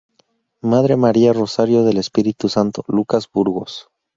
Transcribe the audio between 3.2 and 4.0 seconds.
Burgos.